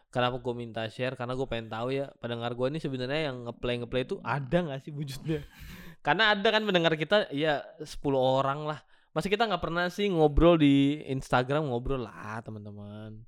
[0.07, 1.13] Kenapa gue minta share?
[1.13, 4.81] Karena gue pengen tahu ya pendengar gue ini sebenarnya yang ngeplay ngeplay itu ada nggak
[4.81, 5.41] sih wujudnya?
[6.07, 8.81] Karena ada kan pendengar kita ya 10 orang lah.
[9.11, 13.25] Masa kita nggak pernah sih ngobrol di Instagram ngobrol lah teman-teman.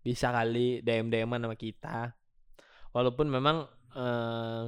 [0.00, 2.14] Bisa kali DM DM sama kita.
[2.90, 4.64] Walaupun memang eh,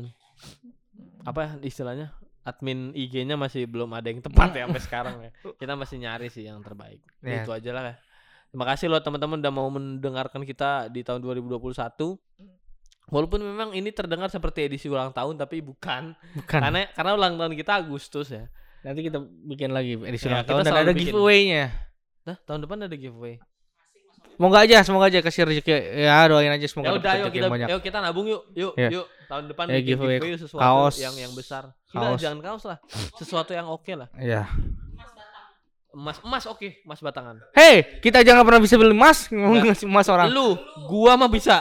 [1.23, 5.31] apa istilahnya admin IG-nya masih belum ada yang tepat ya sampai sekarang ya.
[5.61, 7.03] Kita masih nyari sih yang terbaik.
[7.23, 7.43] Ya.
[7.43, 7.83] Itu aja lah.
[7.95, 7.95] ya.
[8.53, 11.57] Terima kasih loh teman-teman udah mau mendengarkan kita di tahun 2021.
[13.09, 16.13] Walaupun memang ini terdengar seperti edisi ulang tahun tapi bukan.
[16.37, 16.61] Bukan.
[16.61, 18.53] Karena karena ulang tahun kita Agustus ya.
[18.85, 21.73] Nanti kita bikin lagi edisi Ya, ulang tahun dan ada giveaway-nya.
[22.29, 23.41] Nah, tahun depan ada giveaway.
[24.33, 25.71] Semoga aja, semoga aja kasih rezeki.
[26.03, 27.69] Ya doain aja Ya semoga udah dapat yuk rezeki kita banyak.
[27.69, 28.43] yuk kita nabung yuk.
[28.53, 28.89] Yuk, Ya.
[28.91, 29.07] yuk.
[29.25, 30.97] Tahun depan Ya, bikin giveaway giveaway, sesuatu kaos.
[30.99, 31.63] yang yang besar.
[31.87, 32.19] Tidak, Kaos.
[32.19, 32.79] jangan kaos lah.
[33.15, 34.09] Sesuatu yang oke lah.
[34.17, 34.49] Ya.
[35.93, 37.37] Emas emas oke, emas batangan.
[37.53, 40.29] Hei, kita aja nggak pernah bisa beli emas, ngasih emas orang.
[40.29, 41.61] Lu, gua mah bisa.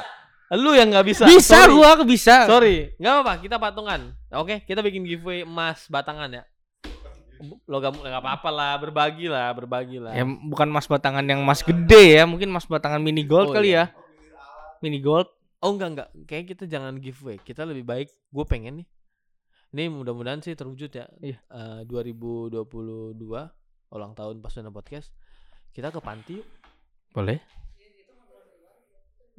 [0.49, 1.23] Lu yang nggak bisa.
[1.25, 1.71] Bisa, Sorry.
[1.71, 2.47] gua aku bisa.
[2.47, 3.33] Sorry, nggak apa-apa.
[3.39, 4.15] Kita patungan.
[4.33, 6.43] Oke, kita bikin giveaway emas batangan ya.
[7.65, 10.13] Logam nggak apa-apa lah, berbagi lah, berbagi lah.
[10.13, 13.73] Ya bukan emas batangan yang emas gede ya, mungkin emas batangan mini gold Oh, kali
[13.73, 13.89] iya.
[13.91, 14.79] ya.
[14.79, 15.27] Mini gold.
[15.61, 17.37] Oh enggak enggak, kayak kita jangan giveaway.
[17.37, 18.87] Kita lebih baik, gue pengen nih.
[19.71, 21.05] Ini mudah-mudahan sih terwujud ya.
[21.21, 21.37] Iya.
[21.47, 23.15] Eh, 2022
[23.91, 25.13] ulang tahun Pasuna Podcast.
[25.71, 26.47] Kita ke panti yuk.
[27.13, 27.39] Boleh.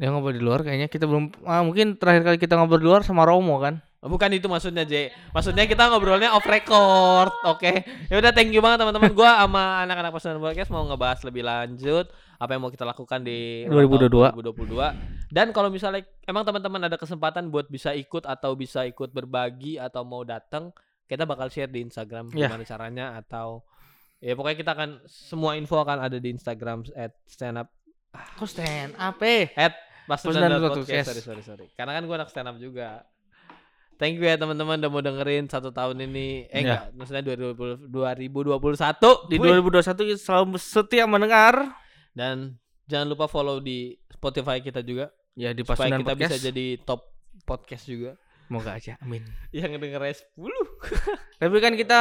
[0.00, 3.02] Dia ngobrol di luar kayaknya kita belum ah, mungkin terakhir kali kita ngobrol di luar
[3.04, 3.84] sama Romo kan.
[4.02, 5.14] Oh, Bukan itu maksudnya J.
[5.30, 7.30] Maksudnya kita ngobrolnya off record.
[7.46, 7.86] Oke.
[8.10, 9.14] Ya udah thank you banget teman-teman.
[9.14, 12.10] Gua sama anak-anak Pasuna Podcast mau ngebahas lebih lanjut
[12.42, 15.30] apa yang mau kita lakukan di ulang tahun 2022.
[15.30, 20.02] Dan kalau misalnya emang teman-teman ada kesempatan buat bisa ikut atau bisa ikut berbagi atau
[20.02, 20.74] mau datang,
[21.06, 22.50] kita bakal share di Instagram Ya.
[22.50, 23.62] gimana caranya atau
[24.18, 27.70] ya pokoknya kita akan semua info akan ada di Instagram at stand up
[28.12, 29.54] Kok stand up eh?
[29.54, 29.78] at
[30.10, 31.14] Pasuna Podcast.
[31.14, 31.66] Sorry sorry sorry.
[31.78, 33.06] Karena kan gua anak stand up juga.
[34.02, 36.50] Thank you ya teman-teman udah mau dengerin satu tahun ini.
[36.50, 36.58] Eh Ya.
[36.58, 39.62] enggak, maksudnya 2020, 2021 Di Wih.
[39.62, 41.70] 2021 kita selalu setia mendengar
[42.10, 42.58] dan
[42.90, 46.18] jangan lupa follow di Spotify kita juga ya di supaya kita Podcast.
[46.34, 47.00] bisa jadi top
[47.46, 48.18] podcast juga.
[48.50, 48.98] Semoga aja.
[48.98, 49.22] Amin.
[49.54, 50.50] Yang dengernya 10.
[51.40, 52.00] Tapi kan kita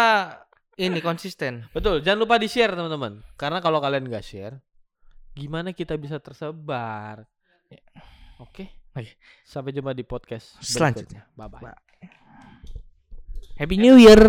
[0.75, 1.69] ini konsisten.
[1.69, 3.21] Betul, jangan lupa di-share teman-teman.
[3.37, 4.57] Karena kalau kalian nggak share,
[5.37, 7.29] gimana kita bisa tersebar?
[7.69, 7.79] Ya.
[8.41, 8.80] Oke.
[8.91, 9.15] Oke.
[9.47, 11.27] Sampai jumpa di podcast Selanjutnya.
[11.35, 11.75] Bye bye.
[13.55, 14.19] Happy New Year.